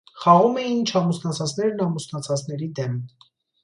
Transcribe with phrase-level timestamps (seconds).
[0.21, 3.03] Խաղում էին չամուսնացածներն ամուսնացածների դեմ։